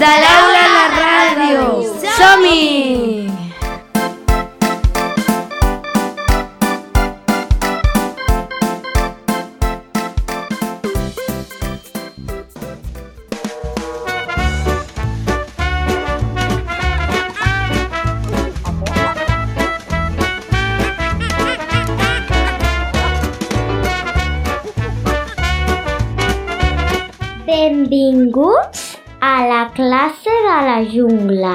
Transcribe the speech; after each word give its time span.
de 0.00 0.10
l'aula 0.22 0.64
a 0.64 0.72
la 0.74 0.84
ràdio. 0.98 1.62
Som-hi! 2.18 3.26
Benvinguts 27.46 28.87
a 29.20 29.46
la 29.46 29.70
classe 29.74 30.30
de 30.46 30.58
la 30.66 30.78
jungla. 30.84 31.54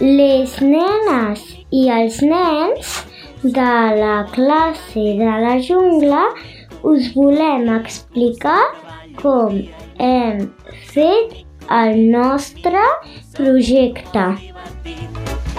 Les 0.00 0.60
nenes 0.60 1.44
i 1.70 1.88
els 1.90 2.20
nens 2.22 3.04
de 3.42 3.72
la 4.00 4.24
classe 4.32 5.04
de 5.20 5.36
la 5.44 5.58
jungla 5.62 6.24
us 6.82 7.12
volem 7.14 7.68
explicar 7.76 8.60
com 9.20 9.62
hem 9.98 10.50
fet 10.90 11.44
el 11.70 12.10
nostre 12.10 12.82
projecte. 13.36 14.26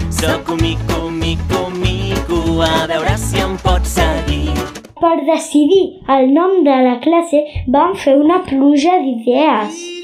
Soc 0.10 0.52
un 0.52 0.62
mico, 0.62 1.10
mico, 1.10 1.70
mico, 1.80 2.62
a 2.62 2.86
veure 2.92 3.18
si 3.18 3.42
em 3.42 3.58
pots 3.64 3.98
seguir. 3.98 4.54
Per 5.00 5.18
decidir 5.28 5.84
el 6.10 6.32
nom 6.36 6.64
de 6.68 6.78
la 6.90 6.96
classe 7.04 7.44
vam 7.68 7.96
fer 8.00 8.16
una 8.20 8.44
pluja 8.48 9.00
d'idees. 9.04 9.95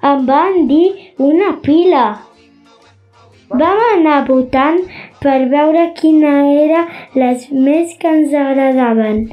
Em 0.00 0.26
van 0.26 0.68
dir 0.68 1.14
una 1.18 1.52
pila. 1.62 2.04
Vam 3.50 3.80
anar 3.94 4.20
votant 4.28 4.78
per 5.22 5.38
veure 5.50 5.88
quina 5.98 6.34
era 6.52 6.84
les 7.14 7.48
més 7.50 7.96
que 7.98 8.12
ens 8.12 8.34
agradaven. 8.44 9.24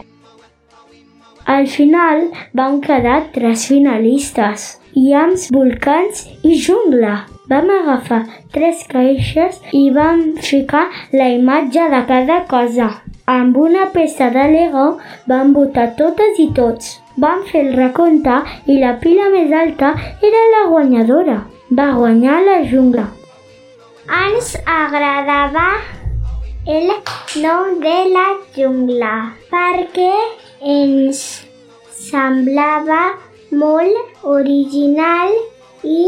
Al 1.45 1.67
final 1.69 2.23
van 2.57 2.79
quedar 2.81 3.19
tres 3.35 3.67
finalistes, 3.69 4.65
Iams, 4.97 5.51
volcans 5.53 6.25
i 6.41 6.57
jungla. 6.57 7.25
Vam 7.51 7.69
agafar 7.69 8.23
tres 8.55 8.81
caixes 8.89 9.61
i 9.71 9.91
vam 9.93 10.31
ficar 10.41 10.87
la 11.13 11.29
imatge 11.35 11.85
de 11.93 12.01
cada 12.09 12.41
cosa. 12.49 12.89
Amb 13.29 13.57
una 13.57 13.91
peça 13.93 14.31
de 14.33 14.49
Lego 14.55 14.87
vam 15.29 15.53
votar 15.53 15.91
totes 15.99 16.39
i 16.41 16.49
tots. 16.57 16.95
Vam 17.23 17.43
fer 17.49 17.61
el 17.65 17.75
recompte 17.79 18.37
i 18.71 18.79
la 18.81 18.95
pila 19.03 19.29
més 19.33 19.53
alta 19.55 19.93
era 20.29 20.41
la 20.53 20.63
guanyadora. 20.71 21.37
Va 21.77 21.91
guanyar 21.97 22.41
la 22.45 22.57
jungla. 22.71 23.05
Ens 24.23 24.51
agradava 24.65 25.67
el 26.75 26.91
nom 27.41 27.79
de 27.85 27.95
la 28.11 28.25
jungla 28.57 29.13
perquè 29.53 30.11
ens 30.75 31.23
semblava 31.95 33.01
molt 33.63 34.27
original 34.35 35.33
i 35.83 36.01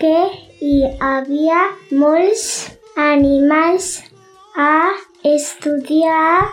que 0.00 0.16
hi 0.62 0.76
havia 1.10 1.62
molts 2.02 2.44
animals 2.96 3.92
a 4.56 4.74
estudiar. 5.34 6.48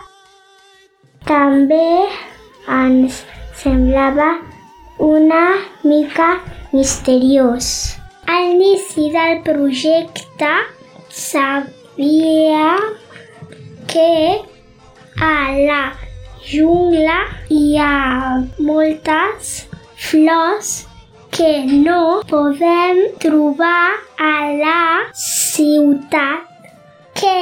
També 1.26 1.84
ens 2.80 3.24
semblava 3.62 4.40
una 4.98 5.44
mica 5.84 6.40
misteriós. 6.72 7.96
A 8.26 8.38
l'inici 8.40 9.10
del 9.12 9.40
projecte 9.44 10.52
sabia 11.10 12.76
que 13.86 14.40
a 15.20 15.34
la 15.58 15.82
jungla 16.50 17.18
hi 17.50 17.76
ha 17.76 18.40
moltes 18.58 19.50
flors 19.96 20.86
que 21.30 21.52
no 21.84 22.22
podem 22.30 23.02
trobar 23.20 24.00
a 24.18 24.34
la 24.56 24.80
ciutat, 25.12 26.48
que 27.14 27.36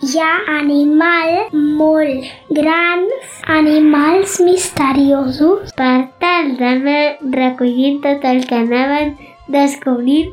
hi 0.00 0.20
ha 0.22 0.34
animals 0.60 1.54
molt 1.54 2.26
grans, 2.54 3.14
animals 3.54 4.36
misteriosos. 4.46 5.72
Per 5.74 5.96
tal 6.22 6.52
d'anar 6.60 7.18
recollint 7.34 7.98
tot 8.04 8.26
el 8.30 8.44
que 8.46 8.60
anaven 8.62 9.16
descobrint, 9.50 10.30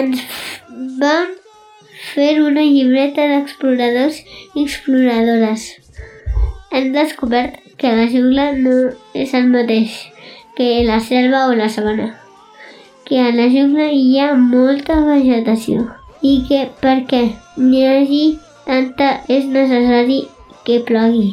ens 0.00 0.20
vam 1.00 1.32
fer 2.10 2.34
una 2.42 2.66
llibreta 2.68 3.30
d'exploradors 3.32 4.20
i 4.52 4.66
exploradores. 4.66 5.66
Hem 6.70 6.92
descobert 6.92 7.56
que 7.80 7.96
la 7.96 8.06
jungla 8.12 8.50
no 8.60 8.76
és 9.16 9.32
el 9.32 9.48
mateix 9.56 9.96
que 10.54 10.84
la 10.84 11.00
selva 11.00 11.46
o 11.48 11.56
la 11.56 11.72
sabana, 11.72 12.12
que 13.08 13.24
a 13.24 13.32
la 13.32 13.48
jungla 13.48 13.88
hi 13.88 14.18
ha 14.20 14.34
molta 14.36 15.00
vegetació 15.08 16.03
i 16.24 16.34
que 16.48 16.60
perquè 16.80 17.22
n'hi 17.60 17.82
hagi 17.88 18.24
tanta 18.64 19.10
és 19.28 19.44
necessari 19.56 20.22
que 20.64 20.80
plogui. 20.88 21.28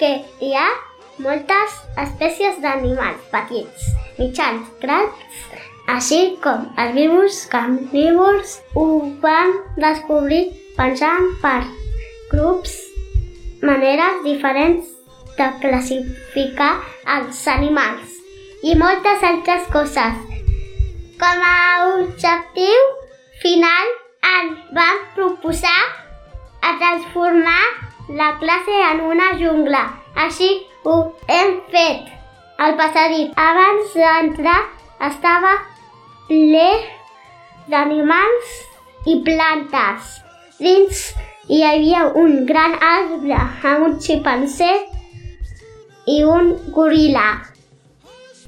Que 0.00 0.10
hi 0.44 0.52
ha 0.54 0.68
moltes 1.24 1.78
espècies 2.04 2.60
d'animals 2.62 3.24
petits, 3.32 3.88
mitjans, 4.18 4.68
grans, 4.82 5.24
així 5.88 6.20
com 6.44 6.66
herbívors, 6.76 7.40
carnívors, 7.52 8.58
ho 8.76 8.86
vam 9.22 9.54
descobrir 9.80 10.44
pensant 10.76 11.32
per 11.42 11.62
grups, 12.30 12.74
maneres 13.64 14.20
diferents 14.26 14.92
de 15.38 15.48
classificar 15.62 16.74
els 17.16 17.40
animals 17.48 18.18
i 18.66 18.76
moltes 18.76 19.24
altres 19.30 19.64
coses. 19.72 20.20
Com 21.18 21.46
a 21.46 21.56
objectiu 21.94 22.84
final 23.42 23.96
ens 24.38 24.58
vam 24.74 24.98
proposar 25.14 25.80
a 26.62 26.76
transformar 26.78 27.64
la 28.20 28.28
classe 28.40 28.76
en 28.90 29.00
una 29.12 29.28
jungla. 29.40 29.82
Així 30.24 30.48
ho 30.84 30.96
hem 31.28 31.58
fet. 31.72 32.06
El 32.58 32.74
passadís 32.80 33.32
abans 33.38 33.94
d'entrar 33.94 34.60
estava 35.08 35.54
ple 36.28 36.68
d'animals 37.70 38.54
i 39.12 39.18
plantes. 39.26 40.14
Dins 40.58 41.02
hi 41.48 41.62
havia 41.64 42.06
un 42.22 42.44
gran 42.46 42.74
arbre 42.90 43.38
amb 43.38 43.86
un 43.88 43.98
ximpanzé 44.04 44.72
i 46.16 46.22
un 46.24 46.54
goril·la. 46.74 47.28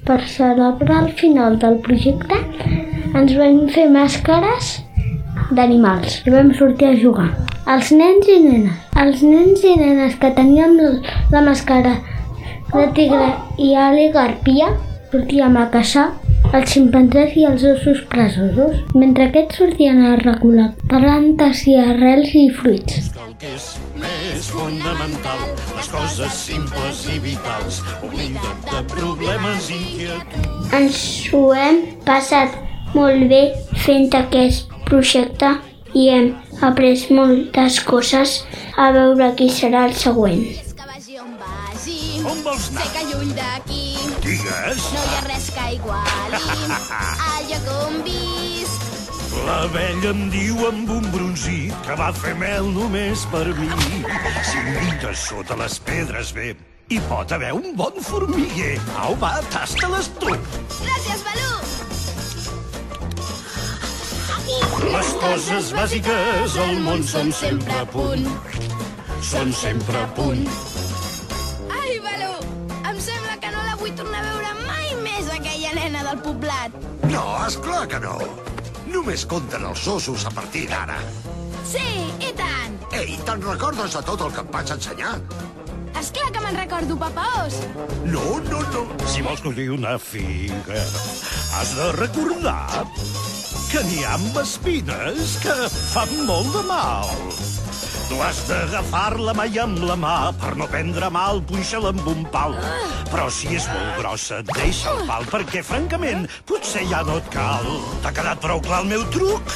Per 0.05 0.19
celebrar 0.27 1.03
el 1.05 1.11
final 1.23 1.57
del 1.61 1.79
projecte 1.85 2.37
ens 3.15 3.35
vam 3.37 3.61
fer 3.75 3.87
màscares 3.93 4.79
d'animals 5.57 6.21
i 6.25 6.33
vam 6.33 6.53
sortir 6.57 6.91
a 6.91 6.95
jugar. 7.03 7.29
Els 7.71 7.91
nens 7.95 8.27
i 8.27 8.39
nenes. 8.43 8.79
Els 9.01 9.21
nens 9.23 9.63
i 9.63 9.75
nenes 9.79 10.17
que 10.21 10.31
teníem 10.37 10.77
la 11.31 11.43
màscara 11.45 11.97
de 12.73 12.87
tigre 12.95 13.29
i 13.59 13.73
aligarpia 13.75 14.71
sortíem 15.11 15.57
a 15.59 15.67
caçar 15.71 16.09
els 16.51 16.71
ximpanzés 16.73 17.35
i 17.39 17.45
els 17.47 17.63
ossos 17.67 18.01
presosos, 18.11 18.79
mentre 18.97 19.27
aquests 19.29 19.59
sortien 19.61 20.01
a 20.03 20.15
regular 20.19 20.67
plantes 20.91 21.61
i 21.69 21.77
arrels 21.79 22.33
i 22.35 22.47
fruits. 22.57 23.11
el 23.25 23.35
que 23.39 23.51
és 23.55 23.67
més 24.01 24.49
fonamental, 24.55 25.45
les 25.77 25.91
coses 25.93 26.41
simples 26.47 27.05
i 27.13 27.19
vitals, 27.27 27.79
oblida't 28.07 28.67
de 28.71 28.83
problemes 28.95 29.69
i 29.69 29.79
inquietuds. 29.79 30.73
Ens 30.81 30.99
ho 31.31 31.45
hem 31.53 31.81
passat 32.09 32.59
molt 32.97 33.29
bé 33.31 33.43
fent 33.85 34.11
aquest 34.19 34.70
projecte 34.91 35.53
i 35.97 36.07
hem 36.13 36.31
après 36.67 37.07
moltes 37.15 37.79
coses 37.87 38.37
a 38.77 38.91
veure 38.95 39.31
qui 39.39 39.49
serà 39.51 39.87
el 39.89 39.95
següent. 39.95 40.43
on 41.21 41.33
vagi. 41.39 42.21
On 42.25 42.39
vols 42.45 42.69
anar? 42.71 42.83
Sé 42.83 42.91
que 42.95 43.03
lluny 43.11 43.33
d'aquí 43.37 43.83
Digues, 44.23 44.85
no 44.93 45.01
hi 45.03 45.13
ha 45.17 45.21
res 45.27 45.49
que 45.55 45.65
iguali 45.75 46.41
al 47.31 47.47
lloc 47.49 47.69
on 47.75 48.01
visc. 48.07 48.89
l'abella 49.45 50.11
em 50.11 50.25
diu 50.33 50.65
amb 50.67 50.89
un 50.97 51.07
bronzit 51.13 51.73
que 51.87 51.95
va 51.99 52.11
fer 52.23 52.33
mel 52.39 52.67
només 52.75 53.25
per 53.31 53.45
mi. 53.59 53.69
Si 54.49 54.65
mites 54.67 55.27
sota 55.29 55.57
les 55.63 55.79
pedres 55.87 56.33
bé, 56.37 56.51
hi 56.91 56.99
pot 57.09 57.31
haver 57.31 57.53
un 57.55 57.71
bon 57.75 58.01
formiguer. 58.11 58.75
Au, 59.05 59.15
va, 59.23 59.37
tasta-les 59.55 60.11
tu. 60.19 60.35
Gràcies, 60.83 61.25
Balú! 61.27 61.50
Coses 65.41 65.71
bàsiques 65.75 66.55
al 66.59 66.79
món 66.83 67.03
són 67.07 67.31
sempre 67.35 67.75
a 67.79 67.85
punt. 67.87 68.25
Són 69.23 69.51
sempre 69.55 69.99
a 70.01 70.07
punt. 70.17 70.43
Ai, 71.77 71.99
Balú, 72.03 72.33
em 72.89 72.99
sembla 73.05 73.37
que 73.41 73.51
no 73.53 73.63
la 73.67 73.77
vull 73.79 73.93
tornar 73.99 74.21
a 74.21 74.27
veure 74.27 74.53
mai 74.65 74.91
més, 75.05 75.29
aquella 75.33 75.73
nena 75.77 76.03
del 76.09 76.21
poblat. 76.25 76.75
No, 77.13 77.23
és 77.45 77.57
clar 77.63 77.85
que 77.91 78.01
no. 78.03 78.17
Només 78.91 79.25
compten 79.25 79.65
els 79.69 79.87
ossos 79.87 80.27
a 80.27 80.33
partir 80.35 80.65
d'ara. 80.71 80.99
Sí, 81.71 81.87
i 82.19 82.33
tant. 82.35 82.77
Ei, 82.91 83.15
te'n 83.25 83.45
recordes 83.47 83.95
de 83.95 84.03
tot 84.07 84.25
el 84.25 84.35
que 84.35 84.43
et 84.43 84.53
vaig 84.53 84.75
ensenyar? 84.75 85.15
És 86.01 86.09
clar 86.15 86.31
que 86.33 86.43
me'n 86.43 86.57
recordo, 86.57 86.97
papa 86.99 87.27
Os. 87.45 87.61
No, 88.03 88.39
no, 88.49 88.63
no. 88.73 88.87
Si 89.07 89.23
vols 89.23 89.43
collir 89.45 89.69
una 89.77 89.97
figa, 90.01 90.81
has 91.59 91.75
de 91.77 91.91
recordar 91.99 92.83
que 93.71 93.81
n'hi 93.87 94.01
ha 94.03 94.17
amb 94.17 94.35
espines 94.41 95.37
que 95.39 95.53
fan 95.71 96.09
molt 96.27 96.49
de 96.51 96.61
mal. 96.67 97.11
Tu 98.09 98.17
has 98.19 98.41
d'agafar-la 98.49 99.31
mai 99.37 99.55
amb 99.63 99.79
la 99.87 99.95
mà 99.95 100.15
per 100.41 100.49
no 100.59 100.67
prendre 100.67 101.07
mal, 101.15 101.39
punxa-la 101.47 101.93
amb 101.93 102.09
un 102.11 102.25
pal. 102.33 102.57
Però 103.07 103.29
si 103.31 103.53
és 103.55 103.69
molt 103.71 104.01
grossa, 104.01 104.41
deixa 104.49 104.91
el 104.91 105.05
pal, 105.07 105.23
perquè, 105.31 105.63
francament, 105.63 106.27
potser 106.49 106.83
ja 106.91 106.99
no 107.07 107.15
et 107.21 107.31
cal. 107.31 107.69
T'ha 108.03 108.11
quedat 108.17 108.43
prou 108.43 108.59
clar 108.65 108.81
el 108.83 108.91
meu 108.91 109.05
truc? 109.15 109.55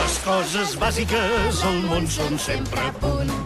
Les 0.00 0.18
coses 0.24 0.76
bàsiques 0.80 1.64
al 1.68 1.84
món 1.90 2.08
són 2.08 2.40
sempre 2.40 2.88
a 2.88 2.96
punt. 3.04 3.36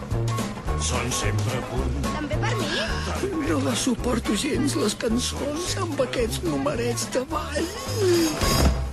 Són 0.78 1.10
sempre 1.24 1.58
a 1.58 1.66
punt. 1.74 2.23
Per 2.44 2.54
mi? 2.60 3.44
No 3.48 3.58
les 3.64 3.84
suporto 3.88 4.36
gens, 4.44 4.76
les 4.84 4.96
cançons 5.06 5.76
amb 5.84 6.06
aquests 6.08 6.42
numerets 6.48 7.08
de 7.16 7.26
ball. 7.32 8.83